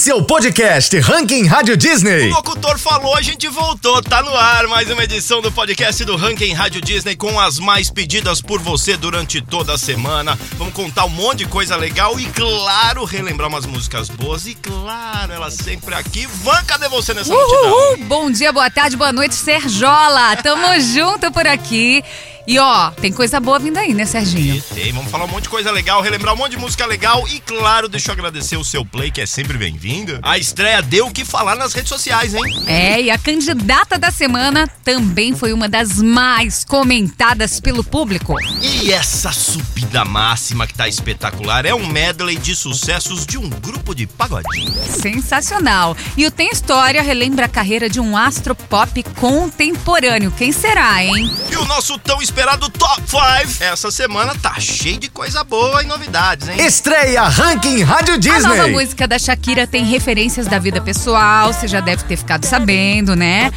Esse 0.00 0.10
é 0.10 0.14
o 0.14 0.22
podcast 0.22 0.98
Ranking 0.98 1.44
Rádio 1.44 1.74
O 1.74 1.76
Disney. 1.76 2.30
locutor 2.30 2.78
falou, 2.78 3.14
a 3.14 3.20
gente 3.20 3.46
voltou. 3.48 4.02
Tá 4.02 4.22
no 4.22 4.34
ar 4.34 4.66
mais 4.66 4.90
uma 4.90 5.04
edição 5.04 5.42
do 5.42 5.52
podcast 5.52 6.02
do 6.06 6.16
Ranking 6.16 6.54
Rádio 6.54 6.80
Disney 6.80 7.14
com 7.14 7.38
as 7.38 7.58
mais 7.58 7.90
pedidas 7.90 8.40
por 8.40 8.62
você 8.62 8.96
durante 8.96 9.42
toda 9.42 9.74
a 9.74 9.76
semana. 9.76 10.38
Vamos 10.56 10.72
contar 10.72 11.04
um 11.04 11.10
monte 11.10 11.40
de 11.40 11.48
coisa 11.48 11.76
legal 11.76 12.18
e, 12.18 12.24
claro, 12.24 13.04
relembrar 13.04 13.50
umas 13.50 13.66
músicas 13.66 14.08
boas. 14.08 14.46
E, 14.46 14.54
claro, 14.54 15.34
ela 15.34 15.50
sempre 15.50 15.94
aqui. 15.94 16.26
Van, 16.42 16.64
cadê 16.64 16.88
você 16.88 17.12
nessa 17.12 17.30
multidão? 17.30 17.70
Uhul! 17.70 17.96
Bom 18.06 18.30
dia, 18.30 18.54
boa 18.54 18.70
tarde, 18.70 18.96
boa 18.96 19.12
noite, 19.12 19.34
Serjola. 19.34 20.34
Tamo 20.36 20.80
junto 20.80 21.30
por 21.30 21.46
aqui. 21.46 22.02
E 22.50 22.58
ó, 22.58 22.90
tem 22.90 23.12
coisa 23.12 23.38
boa 23.38 23.60
vindo 23.60 23.76
aí, 23.76 23.94
né, 23.94 24.04
Serginho? 24.04 24.56
E 24.56 24.60
tem, 24.60 24.92
vamos 24.92 25.08
falar 25.08 25.24
um 25.24 25.28
monte 25.28 25.44
de 25.44 25.48
coisa 25.48 25.70
legal, 25.70 26.02
relembrar 26.02 26.34
um 26.34 26.36
monte 26.36 26.50
de 26.50 26.56
música 26.56 26.84
legal 26.84 27.24
e, 27.28 27.38
claro, 27.38 27.88
deixa 27.88 28.10
eu 28.10 28.14
agradecer 28.14 28.56
o 28.56 28.64
seu 28.64 28.84
play, 28.84 29.08
que 29.08 29.20
é 29.20 29.26
sempre 29.26 29.56
bem-vindo. 29.56 30.18
A 30.20 30.36
estreia 30.36 30.82
deu 30.82 31.06
o 31.06 31.12
que 31.12 31.24
falar 31.24 31.54
nas 31.54 31.72
redes 31.72 31.88
sociais, 31.88 32.34
hein? 32.34 32.42
É, 32.66 33.02
e 33.02 33.08
a 33.08 33.16
candidata 33.16 33.96
da 33.96 34.10
semana 34.10 34.66
também 34.82 35.32
foi 35.32 35.52
uma 35.52 35.68
das 35.68 36.02
mais 36.02 36.64
comentadas 36.64 37.60
pelo 37.60 37.84
público. 37.84 38.34
E 38.60 38.90
essa 38.90 39.30
subida 39.30 40.04
máxima 40.04 40.66
que 40.66 40.74
tá 40.74 40.88
espetacular 40.88 41.64
é 41.64 41.72
um 41.72 41.86
medley 41.86 42.36
de 42.36 42.56
sucessos 42.56 43.24
de 43.24 43.38
um 43.38 43.48
grupo 43.48 43.94
de 43.94 44.08
pagodinho. 44.08 44.74
Sensacional. 45.00 45.96
E 46.16 46.26
o 46.26 46.32
Tem 46.32 46.50
História 46.50 47.00
relembra 47.00 47.46
a 47.46 47.48
carreira 47.48 47.88
de 47.88 48.00
um 48.00 48.16
astro 48.16 48.56
pop 48.56 49.04
contemporâneo. 49.20 50.32
Quem 50.32 50.50
será, 50.50 51.04
hein? 51.04 51.32
E 51.48 51.54
o 51.54 51.64
nosso 51.64 51.96
tão 51.96 52.20
esperado 52.20 52.39
Top 52.40 53.02
5 53.06 53.62
essa 53.62 53.90
semana 53.90 54.34
tá 54.34 54.58
cheio 54.58 54.98
de 54.98 55.10
coisa 55.10 55.44
boa 55.44 55.82
e 55.82 55.86
novidades, 55.86 56.48
hein? 56.48 56.56
Estreia 56.64 57.22
Ranking 57.24 57.82
Rádio 57.82 58.14
A 58.14 58.40
nova 58.40 58.54
Disney. 58.54 58.70
música 58.72 59.06
da 59.06 59.18
Shakira 59.18 59.66
tem 59.66 59.84
referências 59.84 60.46
da 60.46 60.58
vida 60.58 60.80
pessoal, 60.80 61.52
você 61.52 61.68
já 61.68 61.80
deve 61.80 62.02
ter 62.04 62.16
ficado 62.16 62.46
sabendo, 62.46 63.14
né? 63.14 63.52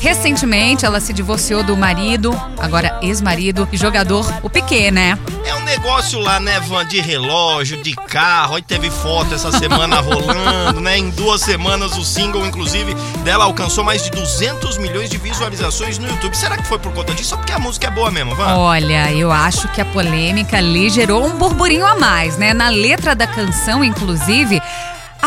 Recentemente 0.00 0.84
ela 0.84 1.00
se 1.00 1.12
divorciou 1.12 1.62
do 1.62 1.76
marido, 1.76 2.38
agora 2.58 2.98
ex-marido 3.02 3.68
e 3.72 3.76
jogador, 3.76 4.26
o 4.42 4.50
Piquet, 4.50 4.90
né? 4.90 5.18
É 5.44 5.54
um 5.54 5.64
negócio 5.64 6.18
lá, 6.18 6.38
né, 6.38 6.60
Van, 6.60 6.84
de 6.84 7.00
relógio, 7.00 7.82
de 7.82 7.94
carro. 7.94 8.56
Aí 8.56 8.62
teve 8.62 8.90
foto 8.90 9.34
essa 9.34 9.50
semana 9.52 10.00
rolando, 10.00 10.80
né? 10.80 10.98
Em 10.98 11.10
duas 11.10 11.40
semanas 11.40 11.96
o 11.96 12.04
single, 12.04 12.46
inclusive, 12.46 12.94
dela 13.24 13.44
alcançou 13.44 13.82
mais 13.82 14.02
de 14.02 14.10
200 14.10 14.78
milhões 14.78 15.08
de 15.08 15.16
visualizações 15.16 15.98
no 15.98 16.06
YouTube. 16.08 16.36
Será 16.36 16.56
que 16.56 16.66
foi 16.66 16.78
por 16.78 16.92
conta 16.92 17.14
disso 17.14 17.34
ou 17.34 17.38
porque 17.38 17.52
a 17.52 17.58
música 17.58 17.86
é 17.86 17.90
boa 17.90 18.10
mesmo, 18.10 18.34
Van? 18.34 18.56
Olha, 18.56 19.12
eu 19.12 19.32
acho 19.32 19.68
que 19.68 19.80
a 19.80 19.84
polêmica 19.84 20.58
ali 20.58 20.90
gerou 20.90 21.26
um 21.26 21.36
burburinho 21.36 21.86
a 21.86 21.94
mais, 21.96 22.36
né? 22.36 22.52
Na 22.52 22.68
letra 22.68 23.14
da 23.14 23.26
canção, 23.26 23.82
inclusive, 23.82 24.60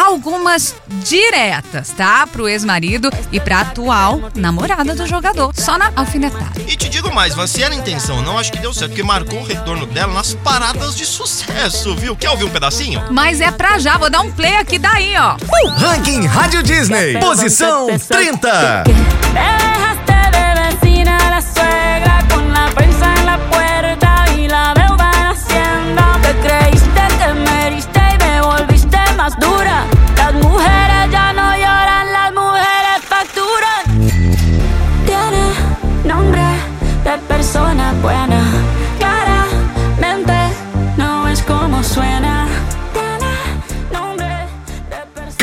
algumas 0.10 0.76
diretas, 1.04 1.90
tá? 1.90 2.26
Pro 2.28 2.50
ex-marido 2.50 3.10
e 3.32 3.40
pra 3.40 3.62
atual 3.62 4.20
namorada 4.36 4.96
do 4.96 5.06
jogador. 5.06 5.54
Só 5.56 5.78
na 5.78 5.92
alfinetada. 5.96 6.62
E 6.68 6.76
te 6.76 6.90
digo 6.90 7.14
mais, 7.14 7.34
se 7.50 7.64
era 7.64 7.74
intenção 7.74 8.18
ou 8.18 8.24
não, 8.24 8.38
acho 8.38 8.52
que 8.52 8.60
deu 8.60 8.74
certo, 8.74 8.92
porque 8.92 9.04
marcou 9.04 9.40
o 9.40 9.46
retorno 9.46 9.86
dela 9.86 10.14
nas 10.14 10.34
paradas 10.34 10.96
de 10.96 11.06
sucesso, 11.06 11.96
viu? 11.96 12.16
Quer 12.16 12.32
ouvir 12.32 12.46
um 12.46 12.50
pedacinho? 12.50 13.04
Mas 13.12 13.40
é 13.40 13.52
pra 13.52 13.78
já, 13.78 13.98
vou 13.98 14.10
dar 14.10 14.22
um 14.22 14.32
play 14.32 14.56
aqui 14.56 14.80
daí, 14.80 15.14
ó. 15.18 15.38
Ranking 15.78 16.26
Rádio 16.26 16.64
Disney. 16.64 17.20
Posição 17.20 17.88
30. 18.08 18.84
Dejaste 18.84 20.00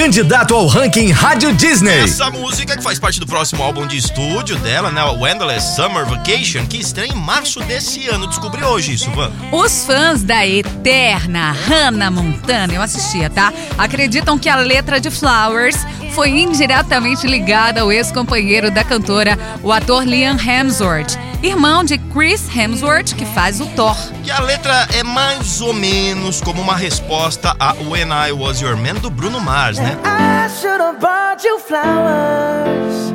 Candidato 0.06 0.54
ao 0.54 0.68
Ranking 0.68 1.10
Rádio 1.10 1.52
Disney. 1.52 2.04
Essa 2.04 2.30
música 2.30 2.76
que 2.76 2.82
faz 2.82 2.96
parte 2.96 3.18
do 3.18 3.26
próximo 3.26 3.60
álbum 3.60 3.88
de 3.88 3.96
estúdio 3.96 4.56
dela, 4.58 4.88
né? 4.88 5.02
O 5.02 5.26
Endless 5.26 5.74
Summer 5.74 6.06
Vacation, 6.06 6.64
que 6.64 6.76
estreia 6.76 7.10
em 7.10 7.16
março 7.16 7.58
desse 7.64 8.06
ano. 8.06 8.28
Descobri 8.28 8.62
hoje 8.62 8.94
isso, 8.94 9.10
Van. 9.10 9.32
Os 9.50 9.84
fãs 9.84 10.22
da 10.22 10.46
eterna 10.46 11.50
Hannah 11.50 12.12
Montana, 12.12 12.72
eu 12.72 12.82
assistia, 12.82 13.28
tá? 13.28 13.52
Acreditam 13.76 14.38
que 14.38 14.48
a 14.48 14.54
letra 14.54 15.00
de 15.00 15.10
Flowers 15.10 15.76
foi 16.16 16.30
indiretamente 16.30 17.26
ligada 17.26 17.82
ao 17.82 17.92
ex-companheiro 17.92 18.70
da 18.70 18.82
cantora, 18.82 19.38
o 19.62 19.70
ator 19.70 20.02
Liam 20.02 20.34
Hemsworth, 20.38 21.14
irmão 21.42 21.84
de 21.84 21.98
Chris 21.98 22.48
Hemsworth, 22.56 23.14
que 23.14 23.26
faz 23.26 23.60
o 23.60 23.66
Thor. 23.66 23.94
Que 24.24 24.30
a 24.30 24.40
letra 24.40 24.88
é 24.94 25.02
mais 25.02 25.60
ou 25.60 25.74
menos 25.74 26.40
como 26.40 26.62
uma 26.62 26.74
resposta 26.74 27.54
a 27.60 27.74
When 27.90 28.08
I 28.08 28.32
Was 28.32 28.62
Your 28.62 28.78
Man 28.78 28.94
do 28.94 29.10
Bruno 29.10 29.42
Mars, 29.42 29.78
né? 29.78 29.94
I 30.06 30.48
should 30.58 30.80
have 30.80 31.00
bought 31.00 31.46
you 31.46 31.58
flowers 31.58 33.12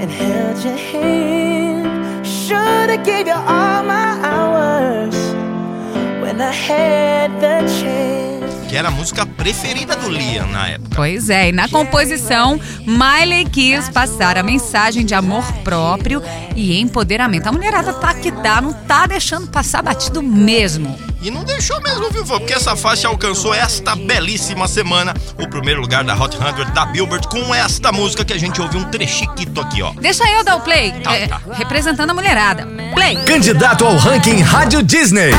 and 0.00 0.08
held 0.08 0.64
your 0.64 0.78
hand. 0.92 2.24
Should 2.24 2.88
have 2.88 3.02
gave 3.02 3.26
you 3.26 3.34
all 3.34 3.82
my 3.82 4.16
hours 4.22 5.16
when 6.22 6.40
I 6.40 6.52
had 6.52 7.32
the 7.40 7.66
chance. 7.80 8.25
Que 8.68 8.76
era 8.76 8.88
a 8.88 8.90
música 8.90 9.24
preferida 9.24 9.94
do 9.96 10.08
Liam 10.08 10.46
na 10.48 10.68
época. 10.68 10.90
Pois 10.96 11.30
é, 11.30 11.48
e 11.48 11.52
na 11.52 11.68
composição, 11.68 12.60
Miley 12.84 13.44
quis 13.44 13.88
passar 13.88 14.36
a 14.36 14.42
mensagem 14.42 15.04
de 15.06 15.14
amor 15.14 15.44
próprio 15.62 16.20
e 16.56 16.80
empoderamento. 16.80 17.46
A 17.46 17.52
mulherada 17.52 17.92
tá 17.92 18.12
que 18.14 18.32
tá, 18.32 18.60
não 18.60 18.72
tá 18.72 19.06
deixando 19.06 19.46
passar 19.48 19.82
batido 19.82 20.20
mesmo. 20.22 20.98
E 21.22 21.30
não 21.30 21.44
deixou 21.44 21.80
mesmo, 21.80 22.10
viu? 22.10 22.24
Porque 22.24 22.52
essa 22.52 22.76
faixa 22.76 23.08
alcançou 23.08 23.54
esta 23.54 23.94
belíssima 23.96 24.66
semana 24.68 25.14
o 25.38 25.48
primeiro 25.48 25.80
lugar 25.80 26.04
da 26.04 26.14
Hot 26.14 26.36
100 26.36 26.72
da 26.74 26.86
Billboard 26.86 27.28
com 27.28 27.54
esta 27.54 27.90
música 27.92 28.24
que 28.24 28.32
a 28.32 28.38
gente 28.38 28.60
ouviu 28.60 28.80
um 28.80 28.84
trechiquito 28.84 29.60
aqui, 29.60 29.80
ó. 29.82 29.92
Deixa 30.00 30.24
eu 30.30 30.44
dar 30.44 30.56
o 30.56 30.60
play, 30.60 30.92
Tá, 31.02 31.14
é, 31.14 31.26
tá. 31.26 31.40
representando 31.52 32.10
a 32.10 32.14
mulherada. 32.14 32.66
Play! 32.94 33.16
Candidato 33.24 33.84
ao 33.84 33.96
Ranking 33.96 34.40
Rádio 34.40 34.82
Disney. 34.82 35.30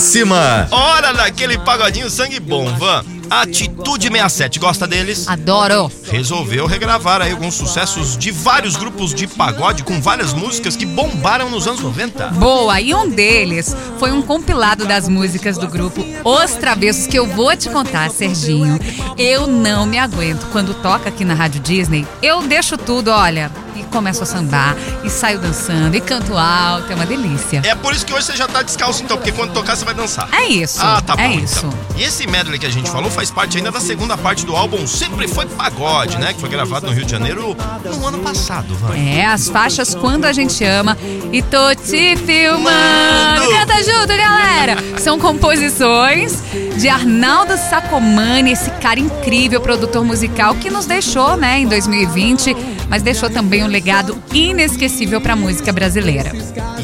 Máxima. 0.00 0.68
Hora 0.70 1.12
daquele 1.12 1.58
pagodinho 1.58 2.08
sangue 2.08 2.40
bom, 2.40 2.66
Van. 2.78 3.19
Atitude 3.30 4.08
67, 4.08 4.58
gosta 4.58 4.88
deles? 4.88 5.28
Adoro! 5.28 5.90
Resolveu 6.10 6.66
regravar 6.66 7.22
aí 7.22 7.30
alguns 7.30 7.54
sucessos 7.54 8.18
de 8.18 8.32
vários 8.32 8.74
grupos 8.74 9.14
de 9.14 9.28
pagode 9.28 9.84
com 9.84 10.00
várias 10.00 10.34
músicas 10.34 10.74
que 10.74 10.84
bombaram 10.84 11.48
nos 11.48 11.68
anos 11.68 11.80
90. 11.80 12.26
Boa, 12.30 12.80
e 12.80 12.92
um 12.92 13.08
deles 13.08 13.76
foi 14.00 14.10
um 14.10 14.20
compilado 14.20 14.84
das 14.84 15.08
músicas 15.08 15.56
do 15.56 15.68
grupo 15.68 16.04
Os 16.24 16.50
Travessos, 16.56 17.06
que 17.06 17.16
eu 17.16 17.24
vou 17.24 17.56
te 17.56 17.68
contar, 17.70 18.10
Serginho. 18.10 18.80
Eu 19.16 19.46
não 19.46 19.86
me 19.86 19.98
aguento. 19.98 20.50
Quando 20.50 20.74
toca 20.74 21.08
aqui 21.08 21.24
na 21.24 21.34
Rádio 21.34 21.60
Disney, 21.60 22.04
eu 22.20 22.42
deixo 22.42 22.76
tudo, 22.76 23.12
olha, 23.12 23.48
e 23.80 23.84
começo 23.84 24.22
a 24.22 24.26
sambar, 24.26 24.76
e 25.04 25.10
saio 25.10 25.38
dançando, 25.38 25.96
e 25.96 26.00
canto 26.00 26.36
alto, 26.36 26.92
é 26.92 26.94
uma 26.94 27.06
delícia. 27.06 27.62
É 27.64 27.74
por 27.74 27.94
isso 27.94 28.04
que 28.06 28.12
hoje 28.12 28.26
você 28.26 28.36
já 28.36 28.46
tá 28.46 28.62
descalço 28.62 29.02
então, 29.02 29.16
porque 29.16 29.32
quando 29.32 29.52
tocar 29.52 29.76
você 29.76 29.84
vai 29.84 29.94
dançar. 29.94 30.28
É 30.32 30.46
isso, 30.46 30.78
Ah, 30.82 31.00
tá 31.04 31.16
bom. 31.16 31.22
é 31.22 31.26
então. 31.34 31.44
isso. 31.44 31.70
E 31.96 32.02
esse 32.02 32.26
medley 32.26 32.58
que 32.58 32.66
a 32.66 32.70
gente 32.70 32.90
falou 32.90 33.10
faz 33.10 33.30
parte 33.30 33.56
ainda 33.58 33.70
da 33.70 33.80
segunda 33.80 34.16
parte 34.16 34.44
do 34.46 34.54
álbum 34.56 34.86
Sempre 34.86 35.26
Foi 35.28 35.46
Pagode, 35.46 36.18
né? 36.18 36.32
Que 36.32 36.40
foi 36.40 36.48
gravado 36.48 36.86
no 36.86 36.92
Rio 36.92 37.04
de 37.04 37.10
Janeiro 37.10 37.56
no 37.98 38.06
ano 38.06 38.18
passado, 38.18 38.74
vai. 38.76 38.98
É, 38.98 39.26
as 39.26 39.48
faixas 39.48 39.94
Quando 39.94 40.24
a 40.24 40.32
Gente 40.32 40.62
Ama 40.64 40.96
e 41.32 41.42
Tô 41.42 41.74
Te 41.74 42.16
Filmando. 42.16 42.60
Mano. 42.70 43.50
Canta 43.50 43.82
junto, 43.82 44.08
galera! 44.08 44.76
São 44.98 45.18
composições 45.18 46.42
de 46.76 46.88
Arnaldo 46.88 47.56
Sacomani, 47.56 48.52
esse 48.52 48.70
cara 48.72 48.98
incrível, 49.00 49.60
produtor 49.60 50.04
musical 50.04 50.54
que 50.54 50.70
nos 50.70 50.86
deixou, 50.86 51.36
né, 51.36 51.58
em 51.60 51.66
2020, 51.66 52.54
mas 52.90 53.02
deixou 53.02 53.30
também 53.30 53.64
um 53.64 53.68
legado 53.68 54.22
inesquecível 54.34 55.20
pra 55.20 55.34
música 55.34 55.72
brasileira. 55.72 56.32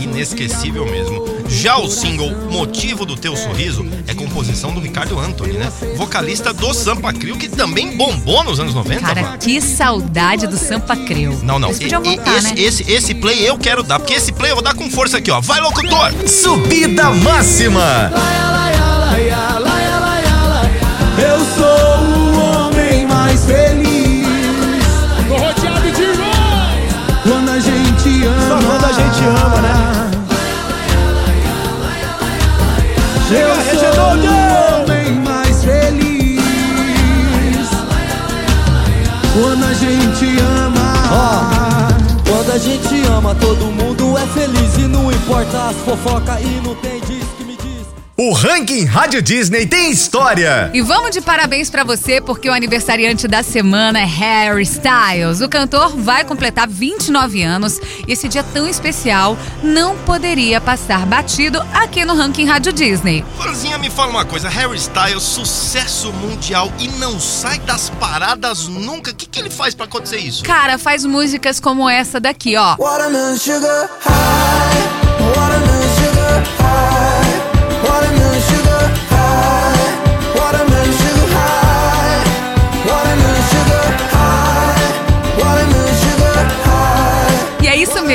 Inesquecível 0.01 0.87
mesmo. 0.87 1.27
Já 1.49 1.77
o 1.79 1.89
single 1.89 2.31
Motivo 2.51 3.05
do 3.05 3.17
Teu 3.17 3.37
Sorriso 3.37 3.87
é 4.07 4.15
composição 4.15 4.73
do 4.73 4.81
Ricardo 4.81 5.19
Anthony, 5.19 5.55
né? 5.55 5.71
Vocalista 5.97 6.53
do 6.53 6.73
Sampa 6.73 7.13
Crio, 7.13 7.37
que 7.37 7.49
também 7.49 7.97
bombou 7.97 8.43
nos 8.45 8.59
anos 8.59 8.75
90, 8.75 9.01
Cara, 9.01 9.23
mano. 9.23 9.39
que 9.39 9.61
saudade 9.61 10.47
do 10.47 10.57
Sampa 10.57 10.97
Creu. 10.97 11.39
Não, 11.43 11.59
não. 11.59 11.69
Eles 11.71 11.81
E- 11.81 11.89
voltar, 11.89 12.37
esse, 12.39 12.55
né? 12.55 12.61
esse, 12.61 12.91
esse 12.91 13.15
play 13.15 13.49
eu 13.49 13.59
quero 13.59 13.83
dar, 13.83 13.99
porque 13.99 14.15
esse 14.15 14.33
play 14.33 14.51
eu 14.53 14.57
vou 14.57 14.65
dar 14.65 14.75
com 14.75 14.91
força 14.91 15.19
aqui, 15.19 15.31
ó. 15.31 15.41
Vai, 15.41 15.61
locutor! 15.61 16.13
Subida 16.29 17.11
máxima. 17.11 18.11
Eu 18.73 18.76
A 29.07 29.09
gente 29.09 29.25
ama, 29.25 29.61
né? 29.63 30.11
Eu 33.31 33.55
sou 33.79 34.01
o 34.03 34.83
homem 34.83 35.13
mais 35.21 35.65
feliz. 35.65 36.41
Quando 39.33 39.65
a 39.65 39.75
gente 39.75 40.27
ama. 40.41 41.89
Quando 42.29 42.51
a 42.53 42.59
gente 42.59 43.07
ama, 43.07 43.33
todo 43.37 43.67
mundo 43.67 44.19
é 44.19 44.27
feliz 44.27 44.77
e 44.77 44.89
não 44.89 45.13
importa 45.13 45.69
as 45.69 45.77
fofoca 45.77 46.41
e 46.41 46.61
não 46.67 46.75
tem 46.75 47.01
O 48.27 48.33
ranking 48.33 48.85
Rádio 48.85 49.23
Disney 49.23 49.67
tem 49.69 49.89
história. 49.89 50.69
E 50.75 50.83
vamos 50.83 51.13
de 51.13 51.21
parabéns 51.21 51.71
pra 51.71 51.85
você, 51.85 52.21
porque 52.21 52.51
o 52.51 52.53
aniversariante 52.53 53.29
da 53.29 53.41
semana 53.41 54.01
é 54.01 54.05
Harry 54.05 54.65
Styles. 54.65 55.41
O 55.41 55.49
cantor 55.49 55.97
vai 55.97 56.25
completar 56.25 56.67
29 56.67 57.45
anos 57.45 57.79
e 58.05 58.13
esse 58.13 58.27
dia 58.27 58.43
tão 58.43 58.67
especial 58.67 59.39
não 59.63 59.97
poderia 59.99 60.61
passar 60.61 61.07
batido 61.07 61.65
aqui 61.73 62.05
no 62.05 62.17
ranking 62.17 62.47
Rádio 62.47 62.73
Disney. 62.73 63.25
Florzinha, 63.37 63.79
me 63.79 63.89
fala 63.89 64.11
uma 64.11 64.25
coisa. 64.25 64.49
Harry 64.49 64.77
Styles, 64.77 65.23
sucesso 65.23 66.13
mundial 66.15 66.73
e 66.81 66.89
não 66.99 67.21
sai 67.21 67.61
das 67.61 67.91
paradas 67.91 68.67
nunca. 68.67 69.13
O 69.13 69.15
que, 69.15 69.27
que 69.27 69.39
ele 69.39 69.51
faz 69.51 69.73
pra 69.73 69.85
acontecer 69.85 70.19
isso? 70.19 70.43
Cara, 70.43 70.79
faz 70.79 71.05
músicas 71.05 71.61
como 71.61 71.89
essa 71.89 72.19
daqui, 72.19 72.57
ó. 72.57 72.75
Watermelon 72.77 73.37
sugar 73.37 73.89
high, 74.01 75.37
watermelon 75.37 75.95
sugar 75.95 76.43
high, 76.59 77.16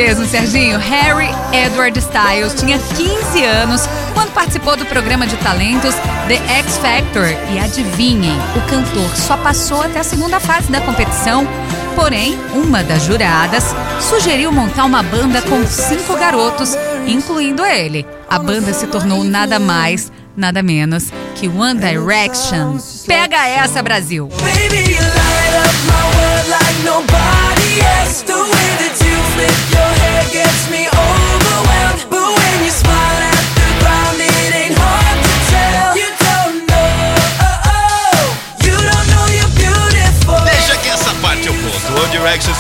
mesmo, 0.02 0.26
Serginho. 0.26 0.80
Harry 0.80 1.30
Edward 1.54 1.98
Styles 2.00 2.56
tinha 2.56 2.80
15 2.80 3.44
anos 3.44 3.82
quando 4.16 4.34
participou 4.34 4.76
do 4.76 4.84
programa 4.86 5.28
de 5.28 5.36
talentos 5.38 5.94
The 6.28 6.38
X 6.58 6.78
Factor. 6.78 7.28
E 7.54 7.60
adivinhem, 7.60 8.36
o 8.56 8.62
cantor 8.68 9.16
só 9.16 9.38
passou 9.38 9.84
até 9.84 10.00
a 10.00 10.04
segunda 10.04 10.40
fase 10.40 10.72
da 10.72 10.82
competição. 10.82 11.48
Porém, 11.96 12.36
uma 12.54 12.84
das 12.84 13.04
juradas 13.04 13.76
sugeriu 14.00 14.52
montar 14.52 14.86
uma 14.86 15.04
banda 15.04 15.40
com 15.44 15.64
cinco 15.68 16.18
garotos, 16.18 16.76
incluindo 17.06 17.64
ele. 17.64 18.06
A 18.28 18.40
banda 18.40 18.74
se 18.74 18.88
tornou 18.88 19.24
nada 19.24 19.60
mais, 19.60 20.12
nada 20.36 20.64
menos 20.64 21.12
que 21.36 21.48
One 21.48 21.80
Direction. 21.80 22.80
Pega 23.06 23.48
essa, 23.48 23.84
Brasil! 23.84 24.30
Baby, 24.30 24.98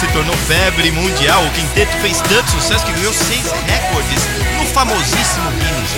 se 0.01 0.07
tornou 0.07 0.35
febre 0.35 0.89
mundial. 0.91 1.45
O 1.45 1.51
quinteto 1.51 1.95
fez 1.97 2.19
tanto 2.21 2.49
sucesso 2.49 2.83
que 2.85 2.91
ganhou 2.93 3.13
seis 3.13 3.51
recordes 3.67 4.27
no 4.57 4.65
famosíssimo 4.65 5.51
Guinness. 5.51 5.91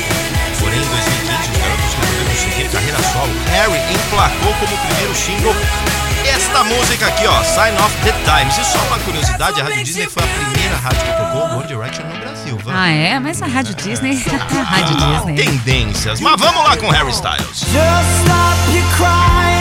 Porém, 0.60 0.78
em 0.78 0.86
2015, 0.86 1.52
os 1.52 1.58
garotos 1.58 1.94
resolveram 1.94 2.23
seguir 2.44 2.70
carreira 2.70 3.02
solo. 3.12 3.34
Harry 3.52 3.80
emplacou 3.94 4.54
como 4.60 4.78
primeiro 4.78 5.16
single 5.16 5.56
esta 6.26 6.64
música 6.64 7.08
aqui, 7.08 7.28
ó, 7.28 7.44
Sign 7.44 7.78
of 7.78 7.94
the 8.04 8.14
Times. 8.24 8.58
E 8.58 8.64
só 8.64 8.80
uma 8.88 8.98
curiosidade, 9.00 9.60
a 9.60 9.64
Rádio 9.66 9.84
Disney 9.84 10.08
foi 10.08 10.24
a 10.24 10.28
primeira 10.28 10.78
rádio 10.78 11.00
que 11.00 11.12
tocou 11.12 11.58
One 11.58 11.68
Direction 11.68 12.06
no 12.06 12.18
Brasil. 12.18 12.58
Vamos. 12.64 12.80
Ah, 12.80 12.90
é? 12.90 13.20
Mas 13.20 13.42
a 13.42 13.48
Rádio 13.48 13.76
Disney 13.76 14.24
é 14.26 14.36
a 14.58 14.64
Rádio 14.64 14.96
Disney. 14.96 15.36
Tendências. 15.36 16.20
Mas 16.22 16.40
vamos 16.40 16.64
lá 16.64 16.78
com 16.78 16.90
Harry 16.90 17.12
Styles. 17.12 17.60
Just 17.60 17.74
stop 18.24 18.72
your 18.72 18.86
crying, 18.96 19.53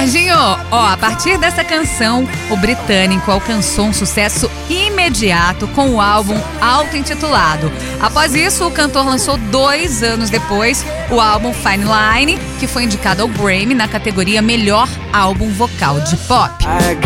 Serginho, 0.00 0.34
ó, 0.70 0.86
a 0.86 0.96
partir 0.96 1.36
dessa 1.36 1.62
canção, 1.62 2.26
o 2.48 2.56
britânico 2.56 3.30
alcançou 3.30 3.84
um 3.84 3.92
sucesso 3.92 4.50
imediato 4.70 5.68
com 5.68 5.90
o 5.90 6.00
álbum 6.00 6.40
auto-intitulado. 6.58 7.70
Após 8.00 8.34
isso, 8.34 8.66
o 8.66 8.70
cantor 8.70 9.04
lançou 9.04 9.36
dois 9.36 10.02
anos 10.02 10.30
depois 10.30 10.86
o 11.10 11.20
álbum 11.20 11.52
Fine 11.52 11.84
Line, 11.84 12.38
que 12.58 12.66
foi 12.66 12.84
indicado 12.84 13.20
ao 13.20 13.28
Grammy 13.28 13.74
na 13.74 13.86
categoria 13.86 14.40
Melhor 14.40 14.88
Álbum 15.12 15.50
Vocal 15.50 16.00
de 16.00 16.16
Pop. 16.16 16.50
I 16.64 16.96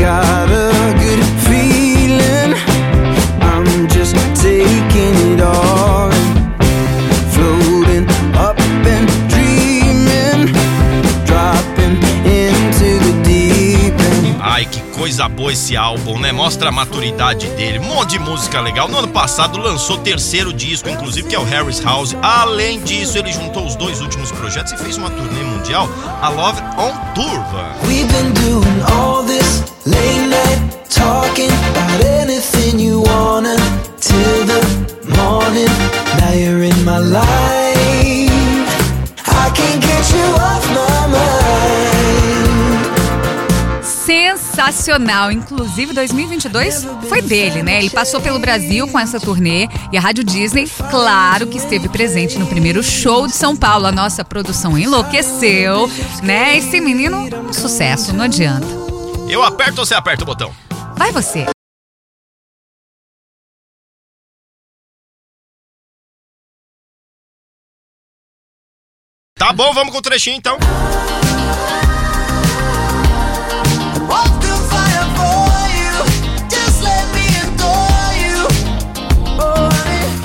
Ai, 14.54 14.66
que 14.66 14.80
coisa 14.96 15.28
boa 15.28 15.52
esse 15.52 15.76
álbum, 15.76 16.16
né? 16.16 16.30
Mostra 16.30 16.68
a 16.68 16.72
maturidade 16.72 17.48
dele. 17.56 17.80
Um 17.80 17.86
monte 17.86 18.10
de 18.10 18.18
música 18.20 18.60
legal. 18.60 18.86
No 18.86 18.98
ano 18.98 19.08
passado 19.08 19.58
lançou 19.58 19.98
terceiro 19.98 20.52
disco, 20.52 20.88
inclusive, 20.88 21.26
que 21.26 21.34
é 21.34 21.38
o 21.40 21.42
Harris 21.42 21.80
House. 21.80 22.16
Além 22.22 22.80
disso, 22.80 23.18
ele 23.18 23.32
juntou 23.32 23.66
os 23.66 23.74
dois 23.74 24.00
últimos 24.00 24.30
projetos 24.30 24.70
e 24.70 24.76
fez 24.76 24.96
uma 24.96 25.10
turnê 25.10 25.42
mundial, 25.42 25.88
a 26.22 26.28
Love 26.28 26.62
on 26.78 26.92
Tour. 27.14 27.44
We've 27.84 28.06
been 28.06 28.32
doing 28.34 28.80
all 28.92 29.24
this 29.24 29.64
late 29.86 30.28
night 30.28 30.88
talking 30.88 31.50
about 31.50 32.04
anything 32.04 32.78
you 32.78 33.02
wanna 33.02 33.56
till 33.98 34.46
the 34.46 34.62
morning. 35.16 35.66
Now 36.20 36.32
you're 36.32 36.62
in 36.62 36.84
my 36.84 36.98
life. 36.98 37.63
Sensacional, 44.64 45.30
inclusive 45.30 45.92
2022 45.92 46.86
foi 47.06 47.20
dele, 47.20 47.62
né? 47.62 47.80
Ele 47.80 47.90
passou 47.90 48.18
pelo 48.18 48.38
Brasil 48.38 48.88
com 48.88 48.98
essa 48.98 49.20
turnê 49.20 49.68
e 49.92 49.98
a 49.98 50.00
Rádio 50.00 50.24
Disney, 50.24 50.66
claro 50.90 51.46
que 51.46 51.58
esteve 51.58 51.86
presente 51.88 52.38
no 52.38 52.46
primeiro 52.46 52.82
show 52.82 53.26
de 53.26 53.34
São 53.34 53.54
Paulo. 53.54 53.86
A 53.86 53.92
nossa 53.92 54.24
produção 54.24 54.78
enlouqueceu, 54.78 55.86
né? 56.22 56.56
Esse 56.56 56.80
menino, 56.80 57.28
um 57.46 57.52
sucesso, 57.52 58.14
não 58.14 58.24
adianta. 58.24 58.66
Eu 59.28 59.42
aperto 59.42 59.80
ou 59.80 59.86
você 59.86 59.94
aperta 59.94 60.22
o 60.22 60.26
botão? 60.26 60.54
Vai 60.96 61.12
você. 61.12 61.44
Tá 69.38 69.52
bom, 69.52 69.74
vamos 69.74 69.92
com 69.92 69.98
o 69.98 70.02
trechinho 70.02 70.36
então. 70.36 70.56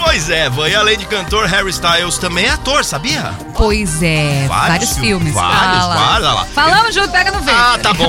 Pois 0.10 0.28
é, 0.28 0.50
Van, 0.50 0.68
e 0.68 0.74
além 0.74 0.98
de 0.98 1.06
cantor, 1.06 1.46
Harry 1.46 1.70
Styles 1.70 2.18
também 2.18 2.46
é 2.46 2.50
ator, 2.50 2.84
sabia? 2.84 3.32
Pois 3.56 4.02
é, 4.02 4.48
Vários 4.48 4.68
vários, 4.68 4.98
filmes, 4.98 5.32
vários, 5.32 5.84
Fala. 5.84 5.96
vários, 5.96 6.34
lá. 6.34 6.46
Falamos 6.46 6.96
junto, 6.96 7.12
pega 7.12 7.30
no 7.30 7.40
verde. 7.42 7.62
Ah, 7.62 7.78
tá 7.80 7.94
bom. 7.94 8.08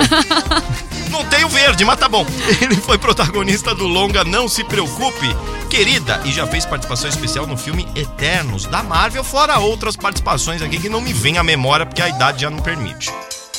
Não 1.13 1.23
tem 1.27 1.45
o 1.45 1.49
verde, 1.51 1.85
mas 1.85 1.99
tá 1.99 2.09
bom. 2.09 2.25
Ele 2.59 2.75
foi 2.77 2.97
protagonista 2.97 3.75
do 3.75 3.87
longa 3.87 4.25
Não 4.25 4.49
Se 4.49 4.65
Preocupe, 4.65 5.37
Querida, 5.69 6.23
e 6.25 6.33
já 6.33 6.47
fez 6.47 6.65
participação 6.65 7.11
especial 7.11 7.47
no 7.47 7.59
filme 7.59 7.87
Eternos, 7.95 8.65
da 8.65 8.83
Marvel, 8.83 9.23
fora 9.23 9.59
outras 9.59 9.95
participações 9.95 10.63
aqui 10.63 10.79
que 10.79 10.89
não 10.89 11.03
me 11.03 11.13
vem 11.13 11.37
à 11.37 11.43
memória 11.43 11.85
porque 11.85 12.01
a 12.01 12.09
idade 12.09 12.41
já 12.41 12.49
não 12.49 12.61
permite. 12.61 13.13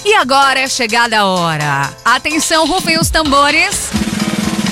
E 0.03 0.15
agora 0.15 0.61
é 0.61 0.67
chegada 0.67 1.19
a 1.19 1.25
hora. 1.25 1.93
Atenção, 2.03 2.65
rufem 2.65 2.97
os 2.97 3.11
tambores. 3.11 3.91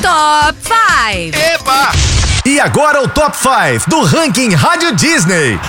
Top 0.02 0.58
5. 0.60 1.38
Eba! 1.38 2.19
E 2.50 2.60
agora 2.60 3.04
o 3.04 3.08
Top 3.08 3.38
5 3.38 3.88
do 3.88 4.02
ranking 4.02 4.56
Rádio 4.56 4.96
Disney. 4.96 5.60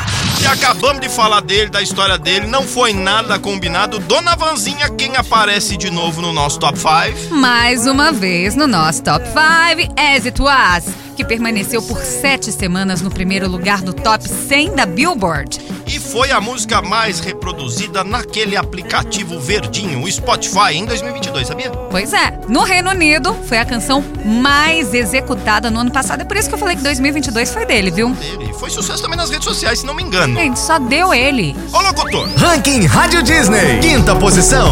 E 0.41 0.47
acabamos 0.47 1.03
de 1.03 1.11
falar 1.11 1.43
dele, 1.43 1.69
da 1.69 1.83
história 1.83 2.17
dele, 2.17 2.47
não 2.47 2.63
foi 2.63 2.95
nada 2.95 3.39
combinado. 3.39 3.99
Dona 3.99 4.35
Vanzinha, 4.35 4.89
quem 4.89 5.15
aparece 5.15 5.77
de 5.77 5.91
novo 5.91 6.23
no 6.23 6.33
nosso 6.33 6.59
top 6.59 6.79
5? 6.79 7.35
Mais 7.35 7.87
uma 7.87 8.13
vez 8.13 8.57
no 8.57 8.67
nosso 8.67 9.03
Top 9.03 9.23
5, 9.27 9.93
As 9.95 10.25
It 10.25 10.41
Was, 10.41 10.87
que 11.21 11.25
permaneceu 11.25 11.83
por 11.83 11.99
sete 11.99 12.51
semanas 12.51 13.03
no 13.03 13.11
primeiro 13.11 13.47
lugar 13.47 13.83
do 13.83 13.93
Top 13.93 14.27
100 14.27 14.75
da 14.75 14.87
Billboard. 14.87 15.61
E 15.87 15.99
foi 15.99 16.31
a 16.31 16.41
música 16.41 16.81
mais 16.81 17.21
reproduzida 17.21 18.03
naquele 18.03 18.57
aplicativo 18.57 19.39
verdinho, 19.39 20.03
o 20.03 20.11
Spotify, 20.11 20.77
em 20.77 20.87
2022, 20.87 21.47
sabia? 21.47 21.71
Pois 21.91 22.15
é, 22.15 22.41
no 22.49 22.63
Reino 22.63 22.91
Unido 22.91 23.35
foi 23.47 23.59
a 23.59 23.67
canção 23.67 24.03
mais 24.25 24.95
executada 24.95 25.71
no 25.71 25.81
ano 25.81 25.91
passado. 25.91 26.23
É 26.23 26.25
por 26.25 26.39
isso 26.39 26.49
que 26.49 26.55
eu 26.55 26.59
falei 26.59 26.75
que 26.77 26.83
2022 26.83 27.53
foi 27.53 27.67
dele, 27.67 27.91
viu? 27.91 28.17
Ele 28.23 28.53
foi 28.55 28.71
sucesso 28.71 29.03
também 29.03 29.19
nas 29.19 29.29
redes 29.29 29.45
sociais, 29.45 29.81
se 29.81 29.87
não 29.87 29.95
me 29.95 30.03
engano. 30.03 30.35
Gente, 30.35 30.59
só 30.59 30.79
deu 30.79 31.13
ele. 31.13 31.55
Ô, 31.71 31.83
locutor! 31.83 32.29
Ranking 32.37 32.87
Rádio 32.87 33.23
Disney. 33.23 33.79
Quinta 33.81 34.17
posição. 34.17 34.71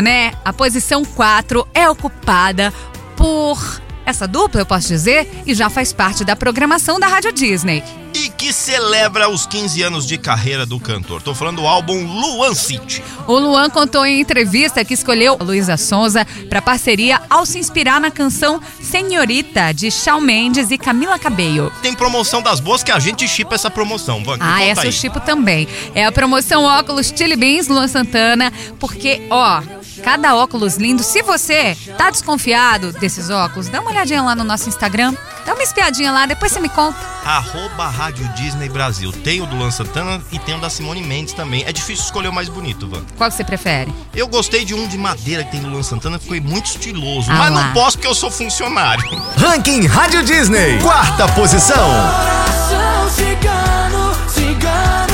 Né? 0.00 0.32
A 0.44 0.52
posição 0.52 1.04
4 1.04 1.66
é 1.74 1.88
ocupada 1.88 2.72
por 3.16 3.58
essa 4.06 4.28
dupla, 4.28 4.60
eu 4.60 4.66
posso 4.66 4.88
dizer, 4.88 5.28
e 5.46 5.54
já 5.54 5.70
faz 5.70 5.92
parte 5.92 6.24
da 6.24 6.36
programação 6.36 7.00
da 7.00 7.06
Rádio 7.06 7.32
Disney. 7.32 7.82
E 8.14 8.28
que 8.28 8.52
celebra 8.52 9.28
os 9.28 9.44
15 9.44 9.82
anos 9.82 10.06
de 10.06 10.16
carreira 10.16 10.64
do 10.64 10.78
cantor. 10.78 11.20
Tô 11.20 11.34
falando 11.34 11.56
do 11.56 11.66
álbum 11.66 12.06
Luan 12.06 12.54
City. 12.54 13.02
O 13.26 13.36
Luan 13.36 13.68
contou 13.68 14.06
em 14.06 14.20
entrevista 14.20 14.84
que 14.84 14.94
escolheu 14.94 15.36
a 15.40 15.42
Luísa 15.42 15.76
Sonza 15.76 16.24
para 16.48 16.62
parceria 16.62 17.20
ao 17.28 17.44
se 17.44 17.58
inspirar 17.58 18.00
na 18.00 18.12
canção 18.12 18.60
Senhorita 18.80 19.72
de 19.74 19.90
Shawn 19.90 20.20
Mendes 20.20 20.70
e 20.70 20.78
Camila 20.78 21.18
Cabello. 21.18 21.72
Tem 21.82 21.92
promoção 21.92 22.40
das 22.40 22.60
boas 22.60 22.84
que 22.84 22.92
a 22.92 23.00
gente 23.00 23.26
chipa 23.26 23.56
essa 23.56 23.70
promoção, 23.70 24.22
Van. 24.22 24.36
Ah, 24.38 24.62
essa 24.62 24.82
aí. 24.82 24.88
eu 24.88 24.92
chipo 24.92 25.18
também. 25.18 25.66
É 25.92 26.04
a 26.04 26.12
promoção 26.12 26.62
óculos 26.62 27.12
Chili 27.16 27.34
Beans 27.34 27.66
Luan 27.66 27.88
Santana, 27.88 28.52
porque, 28.78 29.26
ó, 29.28 29.60
cada 30.02 30.34
óculos 30.34 30.76
lindo. 30.76 31.02
Se 31.02 31.22
você 31.22 31.76
tá 31.96 32.10
desconfiado 32.10 32.92
desses 32.92 33.30
óculos, 33.30 33.68
dá 33.68 33.80
uma 33.80 33.90
olhadinha 33.90 34.22
lá 34.22 34.34
no 34.34 34.44
nosso 34.44 34.68
Instagram, 34.68 35.14
dá 35.44 35.54
uma 35.54 35.62
espiadinha 35.62 36.10
lá, 36.12 36.26
depois 36.26 36.52
você 36.52 36.60
me 36.60 36.68
conta. 36.68 36.98
Arroba 37.24 37.88
Rádio 37.88 38.28
Disney 38.34 38.68
Brasil. 38.68 39.10
Tem 39.12 39.40
o 39.40 39.46
do 39.46 39.56
Luan 39.56 39.70
Santana 39.70 40.22
e 40.30 40.38
tem 40.38 40.54
o 40.56 40.60
da 40.60 40.68
Simone 40.68 41.02
Mendes 41.02 41.32
também. 41.32 41.64
É 41.64 41.72
difícil 41.72 42.04
escolher 42.04 42.28
o 42.28 42.32
mais 42.32 42.48
bonito, 42.48 42.86
Van. 42.86 43.02
Qual 43.16 43.30
que 43.30 43.36
você 43.36 43.44
prefere? 43.44 43.92
Eu 44.14 44.28
gostei 44.28 44.64
de 44.64 44.74
um 44.74 44.86
de 44.86 44.98
madeira 44.98 45.42
que 45.44 45.52
tem 45.52 45.60
do 45.60 45.68
Luan 45.68 45.82
Santana, 45.82 46.18
ficou 46.18 46.38
muito 46.42 46.66
estiloso. 46.66 47.30
Ah 47.30 47.34
mas 47.36 47.52
lá. 47.52 47.64
não 47.64 47.72
posso 47.72 47.96
porque 47.96 48.08
eu 48.08 48.14
sou 48.14 48.30
funcionário. 48.30 49.04
Ranking 49.38 49.86
Rádio 49.86 50.22
Disney. 50.22 50.78
Quarta 50.80 51.26
posição. 51.28 51.76
Coração 51.88 53.10
cigano, 53.10 54.14
cigano, 54.28 55.13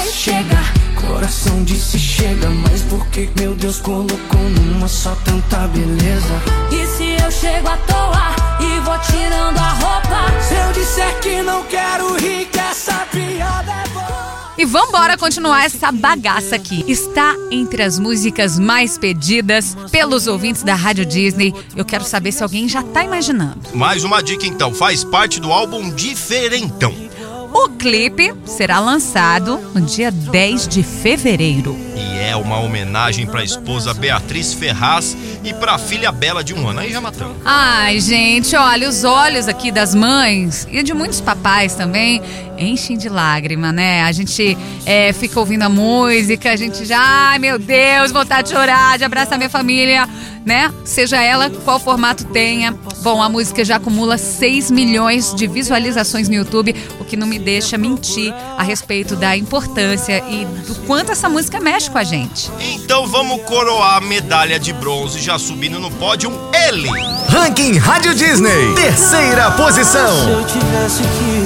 mais, 0.00 0.14
chega. 0.14 0.58
Coração 1.06 1.62
disse 1.64 1.98
chega, 1.98 2.48
mas 2.50 2.82
por 2.82 3.06
que 3.08 3.28
meu 3.38 3.54
Deus 3.54 3.80
colocou 3.80 4.40
numa 4.40 4.88
só 4.88 5.14
tanta 5.24 5.68
beleza? 5.68 6.42
E 6.70 6.86
se 6.86 7.22
eu 7.22 7.30
chego 7.30 7.68
à 7.68 7.76
toa 7.78 8.34
e 8.60 8.80
vou 8.80 8.98
tirando 8.98 9.58
a 9.58 9.70
roupa? 9.72 10.40
Se 10.40 10.54
eu 10.54 10.72
disser 10.72 11.20
que 11.20 11.42
não 11.42 11.64
quero 11.64 12.16
rir, 12.16 12.46
que 12.46 12.58
essa 12.58 13.06
piada 13.10 13.72
é 13.72 13.88
boa. 13.88 14.54
E 14.58 14.64
vambora 14.64 15.16
continuar 15.16 15.64
essa 15.64 15.90
bagaça 15.90 16.56
aqui. 16.56 16.84
Está 16.86 17.34
entre 17.50 17.82
as 17.82 17.98
músicas 17.98 18.58
mais 18.58 18.98
pedidas 18.98 19.76
pelos 19.90 20.26
ouvintes 20.26 20.62
da 20.62 20.74
Rádio 20.74 21.06
Disney. 21.06 21.54
Eu 21.74 21.84
quero 21.84 22.04
saber 22.04 22.32
se 22.32 22.42
alguém 22.42 22.68
já 22.68 22.82
tá 22.82 23.02
imaginando. 23.02 23.60
Mais 23.74 24.04
uma 24.04 24.22
dica 24.22 24.46
então, 24.46 24.74
faz 24.74 25.02
parte 25.02 25.40
do 25.40 25.50
álbum 25.50 25.90
Diferentão. 25.90 27.09
O 27.52 27.68
clipe 27.70 28.32
será 28.44 28.78
lançado 28.78 29.58
no 29.74 29.80
dia 29.80 30.10
10 30.10 30.68
de 30.68 30.82
fevereiro. 30.82 31.76
E 31.96 32.18
é 32.18 32.36
uma 32.36 32.60
homenagem 32.60 33.26
pra 33.26 33.42
esposa 33.42 33.92
Beatriz 33.92 34.54
Ferraz 34.54 35.16
e 35.42 35.52
pra 35.52 35.76
filha 35.78 36.12
Bela 36.12 36.44
de 36.44 36.54
um 36.54 36.68
ano. 36.68 36.80
Aí 36.80 36.92
já 36.92 37.00
matamos. 37.00 37.36
Ai, 37.44 37.98
gente, 37.98 38.54
olha, 38.54 38.88
os 38.88 39.02
olhos 39.04 39.48
aqui 39.48 39.72
das 39.72 39.94
mães 39.94 40.66
e 40.70 40.82
de 40.82 40.94
muitos 40.94 41.20
papais 41.20 41.74
também 41.74 42.22
enchem 42.60 42.96
de 42.96 43.08
lágrima, 43.08 43.72
né? 43.72 44.02
A 44.02 44.12
gente 44.12 44.56
é, 44.84 45.12
fica 45.12 45.40
ouvindo 45.40 45.62
a 45.62 45.68
música, 45.68 46.52
a 46.52 46.56
gente 46.56 46.84
já, 46.84 46.98
ai 47.00 47.38
meu 47.38 47.58
Deus, 47.58 48.12
vontade 48.12 48.48
de 48.48 48.54
chorar, 48.54 48.98
de 48.98 49.04
abraçar 49.04 49.38
minha 49.38 49.50
família, 49.50 50.08
né? 50.44 50.72
Seja 50.84 51.22
ela 51.22 51.50
qual 51.64 51.78
formato 51.80 52.24
tenha. 52.24 52.76
Bom, 53.02 53.22
a 53.22 53.28
música 53.28 53.64
já 53.64 53.76
acumula 53.76 54.18
6 54.18 54.70
milhões 54.70 55.34
de 55.34 55.46
visualizações 55.46 56.28
no 56.28 56.34
YouTube, 56.34 56.74
o 57.00 57.04
que 57.04 57.16
não 57.16 57.26
me 57.26 57.38
deixa 57.38 57.78
mentir 57.78 58.32
a 58.56 58.62
respeito 58.62 59.16
da 59.16 59.36
importância 59.36 60.22
e 60.28 60.44
do 60.66 60.74
quanto 60.86 61.12
essa 61.12 61.28
música 61.28 61.60
mexe 61.60 61.90
com 61.90 61.98
a 61.98 62.04
gente. 62.04 62.50
Então 62.74 63.06
vamos 63.06 63.42
coroar 63.42 63.96
a 63.96 64.00
medalha 64.00 64.58
de 64.58 64.72
bronze 64.72 65.20
já 65.20 65.38
subindo 65.38 65.78
no 65.78 65.90
pódio 65.90 66.30
ele. 66.68 66.88
Ranking 67.28 67.78
Rádio 67.78 68.14
Disney. 68.14 68.74
Terceira 68.74 69.50
Se 69.50 69.56
posição. 69.56 70.30
eu 70.30 70.44
tivesse 70.46 71.02
que 71.02 71.39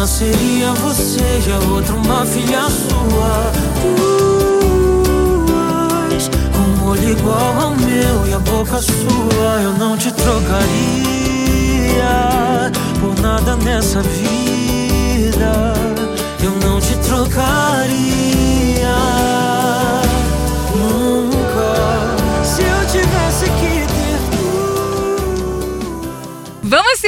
uma 0.00 0.06
seria 0.06 0.72
você 0.72 1.20
e 1.46 1.52
a 1.52 1.58
outra 1.68 1.94
uma 1.94 2.24
filha 2.24 2.62
sua. 2.70 3.52
Duas, 6.08 6.30
com 6.54 6.62
um 6.62 6.88
olho 6.88 7.10
igual 7.10 7.60
ao 7.60 7.76
meu 7.76 8.26
e 8.26 8.32
a 8.32 8.38
boca 8.38 8.80
sua. 8.80 9.60
Eu 9.62 9.74
não 9.74 9.98
te 9.98 10.10
trocaria 10.12 10.62
por 12.98 13.20
nada 13.20 13.56
nessa 13.56 14.00
vida. 14.00 15.74
Eu 16.42 16.52
não 16.66 16.80
te 16.80 16.96
trocaria 17.06 17.90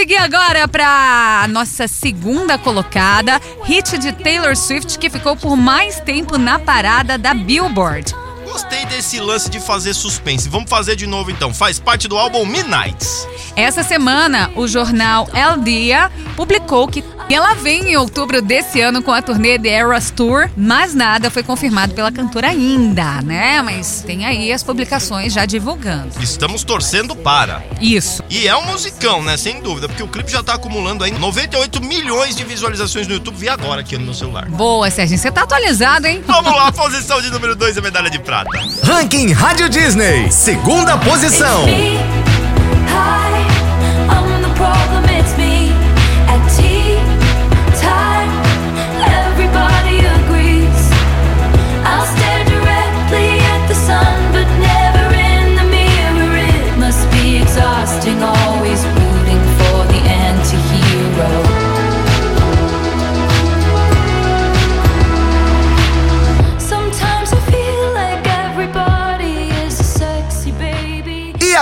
seguir 0.03 0.17
agora 0.17 0.67
para 0.67 1.47
nossa 1.49 1.87
segunda 1.87 2.59
colocada, 2.59 3.41
hit 3.63 3.97
de 3.99 4.11
Taylor 4.11 4.57
Swift 4.57 4.99
que 4.99 5.09
ficou 5.09 5.37
por 5.37 5.57
mais 5.57 6.01
tempo 6.01 6.37
na 6.37 6.59
parada 6.59 7.17
da 7.17 7.33
Billboard. 7.33 8.22
Gostei 8.53 8.85
desse 8.85 9.19
lance 9.19 9.49
de 9.49 9.59
fazer 9.59 9.95
suspense. 9.95 10.47
Vamos 10.47 10.69
fazer 10.69 10.95
de 10.95 11.07
novo 11.07 11.31
então. 11.31 11.55
Faz 11.55 11.79
parte 11.79 12.07
do 12.07 12.19
álbum 12.19 12.45
Midnights. 12.45 13.27
Essa 13.57 13.83
semana, 13.83 14.51
o 14.55 14.69
jornal 14.69 15.27
El 15.33 15.57
Dia 15.63 16.13
publicou 16.37 16.87
que 16.87 17.03
ela 17.31 17.55
vem 17.55 17.93
em 17.93 17.97
outubro 17.97 18.43
desse 18.43 18.81
ano 18.83 19.03
com 19.03 19.11
a 19.11 19.23
turnê 19.23 19.59
The 19.59 19.69
Eras 19.69 20.11
Tour, 20.11 20.51
mas 20.55 20.95
nada 20.95 21.31
foi 21.31 21.43
confirmado 21.43 21.95
pela 21.95 22.13
cantora 22.13 22.49
ainda, 22.49 23.23
né? 23.23 23.63
Mas 23.63 24.03
tem 24.07 24.27
aí 24.27 24.53
as 24.53 24.63
publicações 24.63 25.33
já 25.33 25.47
divulgando. 25.47 26.11
Estamos 26.21 26.63
torcendo 26.63 27.17
para. 27.17 27.63
Isso. 27.81 28.23
E 28.29 28.47
é 28.47 28.55
um 28.55 28.67
musicão, 28.67 29.23
né? 29.23 29.39
Sem 29.39 29.63
dúvida, 29.63 29.89
porque 29.89 30.03
o 30.03 30.09
clipe 30.09 30.31
já 30.31 30.43
tá 30.43 30.55
acumulando 30.55 31.05
aí 31.05 31.11
98 31.11 31.83
milhões 31.83 32.37
de 32.37 32.45
visualizações 32.45 33.07
no 33.07 33.15
YouTube. 33.15 33.37
Vi 33.37 33.49
agora 33.49 33.81
aqui 33.81 33.97
no 33.97 34.05
meu 34.05 34.15
celular. 34.15 34.47
Boa, 34.51 34.91
Serginho, 34.91 35.19
você 35.19 35.31
tá 35.31 35.43
atualizado, 35.43 36.07
hein? 36.07 36.23
Vamos 36.27 36.55
lá, 36.55 36.71
posição 36.71 37.23
de 37.23 37.31
número 37.31 37.57
2, 37.57 37.79
a 37.79 37.81
medalha 37.81 38.11
de 38.11 38.19
prata. 38.19 38.42
Ranking 38.83 39.33
Rádio 39.33 39.69
Disney. 39.69 40.31
Segunda 40.31 40.97
posição. 40.99 41.65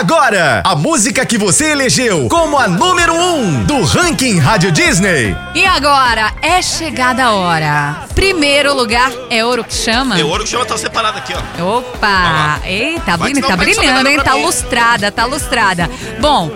Agora, 0.00 0.62
a 0.64 0.74
música 0.74 1.26
que 1.26 1.36
você 1.36 1.72
elegeu 1.72 2.26
como 2.30 2.58
a 2.58 2.66
número 2.66 3.12
1 3.12 3.34
um 3.34 3.64
do 3.64 3.84
ranking 3.84 4.38
Rádio 4.38 4.72
Disney. 4.72 5.36
E 5.54 5.66
agora 5.66 6.32
é 6.40 6.62
chegada 6.62 7.24
a 7.24 7.32
hora. 7.32 7.96
Primeiro 8.14 8.74
lugar 8.74 9.12
é 9.28 9.44
ouro 9.44 9.62
que 9.62 9.74
chama. 9.74 10.16
O 10.16 10.28
ouro 10.28 10.44
que 10.44 10.48
chama 10.48 10.64
tá 10.64 10.78
separado 10.78 11.18
aqui, 11.18 11.34
ó. 11.34 11.78
Opa! 11.78 12.60
Eita, 12.64 13.18
Vai 13.18 13.34
tá 13.34 13.40
pega 13.40 13.46
essa 13.48 13.56
brilhando, 13.56 14.08
hein? 14.08 14.20
Tá 14.24 14.34
lustrada, 14.36 15.12
tá 15.12 15.26
lustrada. 15.26 15.90
Bom, 16.18 16.50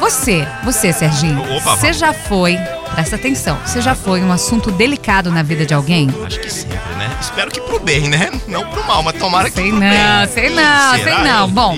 você, 0.00 0.48
você, 0.64 0.90
Serginho, 0.90 1.42
Opa, 1.58 1.76
você 1.76 1.92
já 1.92 2.14
foi, 2.14 2.56
presta 2.94 3.16
atenção, 3.16 3.58
você 3.64 3.80
já 3.80 3.94
foi 3.94 4.20
um 4.22 4.32
assunto 4.32 4.70
delicado 4.70 5.30
na 5.30 5.42
vida 5.42 5.64
de 5.66 5.72
alguém? 5.74 6.08
Acho 6.26 6.40
que 6.40 6.50
sempre, 6.50 6.76
né? 6.98 7.10
Espero 7.20 7.50
que 7.50 7.60
pro 7.60 7.78
bem, 7.80 8.08
né? 8.08 8.30
Não 8.48 8.66
pro 8.68 8.84
mal, 8.86 9.02
mas 9.02 9.14
tomara 9.16 9.48
que 9.50 9.56
Sei 9.60 9.70
pro 9.70 9.80
não, 9.80 9.88
bem. 9.88 10.28
sei 10.32 10.50
não, 10.50 10.96
Será? 10.96 11.04
sei 11.04 11.18
não. 11.24 11.48
Bom. 11.48 11.76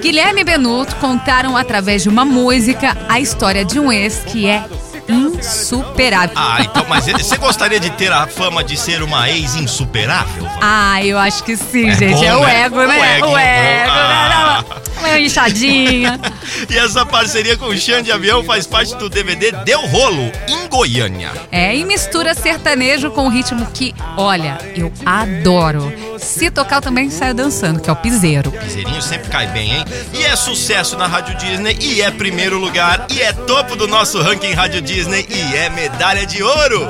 Guilherme 0.00 0.40
e 0.42 0.44
Benuto 0.44 0.94
contaram 0.96 1.56
através 1.56 2.02
de 2.02 2.08
uma 2.08 2.24
música 2.24 2.96
a 3.08 3.18
história 3.18 3.64
de 3.64 3.80
um 3.80 3.90
ex 3.92 4.22
que 4.26 4.46
é 4.48 4.64
insuperável. 5.08 6.36
Ah, 6.36 6.58
então, 6.60 6.84
mas 6.88 7.06
você 7.10 7.36
gostaria 7.36 7.80
de 7.80 7.90
ter 7.90 8.12
a 8.12 8.26
fama 8.26 8.62
de 8.62 8.76
ser 8.76 9.02
uma 9.02 9.28
ex 9.28 9.54
insuperável? 9.56 10.46
Ah, 10.60 11.02
eu 11.04 11.18
acho 11.18 11.42
que 11.44 11.56
sim, 11.56 11.88
É 11.90 11.94
gente. 11.94 12.14
bom, 12.14 12.24
é 12.24 12.36
o 12.36 12.40
né? 12.44 12.62
ego, 12.64 12.76
O 12.80 12.86
né? 12.86 13.16
ego, 13.16 13.26
O 13.26 13.38
é 13.38 13.82
ego, 13.82 13.90
bom. 13.92 13.96
né? 14.02 14.18
Ah. 14.20 14.64
Uma 14.98 15.18
inchadinha. 15.20 16.18
E 16.68 16.76
essa 16.76 17.06
parceria 17.06 17.56
com 17.56 17.66
o 17.66 17.76
Xande 17.76 18.04
de 18.04 18.12
Avião 18.12 18.42
faz 18.42 18.66
parte 18.66 18.94
do 18.96 19.08
DVD 19.08 19.52
Deu 19.64 19.80
Rolo, 19.86 20.30
em 20.48 20.68
Goiânia. 20.68 21.30
É, 21.52 21.74
e 21.74 21.84
mistura 21.84 22.34
sertanejo 22.34 23.10
com 23.10 23.26
um 23.26 23.28
ritmo 23.28 23.64
que, 23.72 23.94
olha, 24.16 24.58
eu 24.74 24.92
adoro. 25.06 25.92
Se 26.18 26.50
tocar, 26.50 26.80
também 26.80 27.10
saio 27.10 27.32
dançando, 27.34 27.80
que 27.80 27.88
é 27.88 27.92
o 27.92 27.96
piseiro. 27.96 28.50
Piseirinho 28.50 29.00
sempre 29.00 29.30
cai 29.30 29.46
bem, 29.46 29.70
hein? 29.70 29.84
E 30.12 30.24
é 30.24 30.34
sucesso 30.34 30.96
na 30.96 31.06
Rádio 31.06 31.36
Disney, 31.36 31.78
e 31.80 32.02
é 32.02 32.10
primeiro 32.10 32.58
lugar, 32.58 33.06
e 33.10 33.22
é 33.22 33.32
topo 33.32 33.76
do 33.76 33.86
nosso 33.86 34.20
ranking 34.20 34.52
Rádio 34.52 34.82
Disney, 34.82 35.26
e 35.28 35.56
é 35.56 35.70
medalha 35.70 36.26
de 36.26 36.42
ouro. 36.42 36.88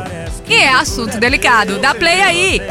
E 0.48 0.54
é 0.54 0.72
assunto 0.72 1.18
delicado. 1.20 1.78
Dá 1.78 1.94
play 1.94 2.22
aí. 2.22 2.62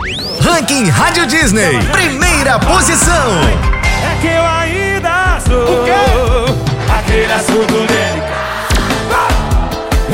Ranking 0.41 0.89
Rádio 0.89 1.27
Disney, 1.27 1.77
primeira 1.91 2.57
posição. 2.59 3.41
É 4.03 4.21
que 4.21 4.27
eu 4.27 4.56
ainda 5.65 5.97
sou 6.07 6.97
aquele 6.97 7.33
assunto 7.33 7.73
delicado. 7.87 8.37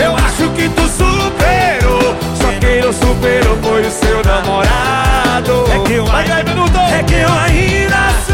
Eu 0.01 0.15
acho 0.15 0.49
que 0.55 0.69
tu 0.69 0.81
superou, 0.87 2.15
só 2.35 2.59
quem 2.59 2.81
não 2.81 2.93
superou 2.93 3.57
foi 3.61 3.81
o 3.81 3.91
seu 3.91 4.23
namorado. 4.23 5.65
É 5.71 5.79
que 5.87 5.93
eu 5.93 6.11
ainda, 6.11 6.51
é 6.97 7.03
que 7.03 7.13
eu 7.13 7.29
ainda 7.31 8.32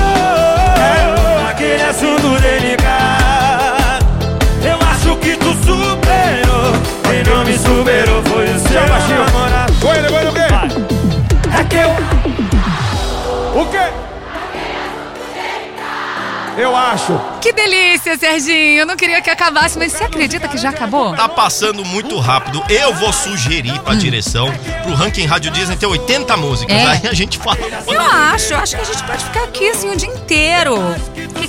Acho. 17.10 17.39
Que 17.42 17.51
delícia, 17.51 18.18
Serginho. 18.18 18.82
Eu 18.82 18.86
não 18.86 18.96
queria 18.96 19.22
que 19.22 19.30
acabasse, 19.30 19.78
mas 19.78 19.94
você 19.94 20.04
acredita 20.04 20.48
que 20.48 20.58
já 20.58 20.70
acabou? 20.70 21.16
Tá 21.16 21.28
passando 21.28 21.84
muito 21.84 22.20
rápido. 22.20 22.63
Eu 22.70 22.94
vou 22.94 23.12
sugerir 23.12 23.80
pra 23.80 23.96
direção, 23.96 24.51
pro 24.84 24.94
ranking 24.94 25.25
Rádio 25.25 25.51
Disney 25.51 25.75
ter 25.75 25.88
80 25.88 26.38
músicas. 26.38 26.75
É. 26.75 26.86
Aí 26.86 27.01
a 27.08 27.13
gente 27.13 27.38
fala. 27.38 27.58
Eu 27.88 28.01
acho, 28.01 28.54
eu 28.54 28.60
acho 28.60 28.75
que 28.75 28.82
a 28.82 28.86
gente 28.86 29.04
pode 29.04 29.24
ficar 29.24 29.44
aqui 29.44 29.70
assim 29.70 29.89
o 29.89 29.96
dia 29.96 30.10
inteiro. 30.10 30.75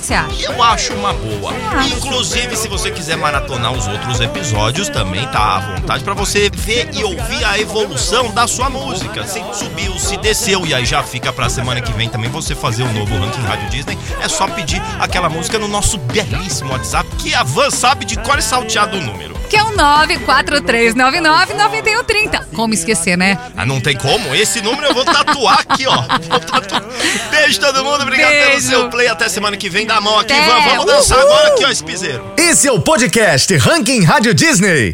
Que, 0.01 0.07
você 0.07 0.13
acha? 0.15 0.51
Eu 0.51 0.63
acho 0.63 0.93
uma 0.93 1.13
boa. 1.13 1.53
Inclusive, 1.95 2.55
se 2.55 2.67
você 2.67 2.91
quiser 2.91 3.15
maratonar 3.17 3.71
os 3.71 3.87
outros 3.87 4.19
episódios, 4.19 4.89
também 4.89 5.25
tá 5.27 5.57
à 5.57 5.59
vontade 5.59 6.03
pra 6.03 6.13
você 6.13 6.49
ver 6.49 6.89
e 6.93 7.03
ouvir 7.03 7.45
a 7.45 7.59
evolução 7.59 8.31
da 8.31 8.47
sua 8.47 8.69
música. 8.69 9.25
Se 9.25 9.41
subiu, 9.53 9.97
se 9.99 10.17
desceu, 10.17 10.65
e 10.65 10.73
aí 10.73 10.85
já 10.85 11.03
fica 11.03 11.31
pra 11.31 11.49
semana 11.49 11.81
que 11.81 11.93
vem 11.93 12.09
também 12.09 12.29
você 12.29 12.55
fazer 12.55 12.83
o 12.83 12.93
novo 12.93 13.15
ranking 13.17 13.41
Rádio 13.41 13.69
Disney. 13.69 13.97
É 14.21 14.27
só 14.27 14.47
pedir 14.47 14.81
aquela 14.99 15.29
música 15.29 15.59
no 15.59 15.67
nosso 15.67 15.97
belíssimo 15.99 16.71
WhatsApp, 16.71 17.07
que 17.17 17.33
a 17.35 17.43
Van 17.43 17.69
sabe 17.69 18.03
de 18.03 18.17
cor 18.17 18.39
e 18.39 18.41
salteado 18.41 18.97
o 18.97 19.01
número. 19.01 19.30
Que 19.51 19.57
é 19.57 19.63
o 19.63 19.71
943999130. 19.71 22.45
Como 22.55 22.73
esquecer, 22.73 23.17
né? 23.17 23.37
Ah, 23.57 23.65
não 23.65 23.81
tem 23.81 23.97
como? 23.97 24.33
Esse 24.33 24.61
número 24.61 24.87
eu 24.87 24.93
vou 24.93 25.03
tatuar 25.03 25.59
aqui, 25.67 25.85
ó. 25.87 25.95
Vou 26.29 26.39
tatu- 26.39 26.81
Beijo 27.29 27.59
todo 27.59 27.83
mundo, 27.83 28.03
obrigado 28.03 28.29
pelo 28.31 28.51
Beijo. 28.51 28.67
seu 28.69 28.89
play. 28.89 29.09
Até 29.09 29.27
semana 29.27 29.57
que 29.57 29.69
vem. 29.69 29.85
Dá 29.85 29.97
a 29.97 30.01
mão 30.01 30.17
aqui, 30.19 30.31
Até. 30.31 30.45
Van. 30.45 30.61
Vamos 30.69 30.85
dançar 30.85 31.17
Uhul. 31.19 31.33
agora 31.33 31.49
aqui, 31.53 31.65
ó, 31.65 31.69
esse 31.69 31.83
piseiro. 31.83 32.23
Esse 32.37 32.65
é 32.67 32.71
o 32.71 32.79
podcast 32.79 33.53
Ranking 33.57 34.03
Rádio 34.05 34.33
Disney. 34.33 34.89